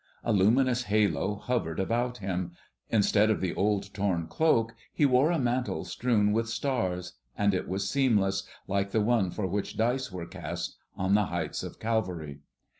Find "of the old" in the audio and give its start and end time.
3.29-3.93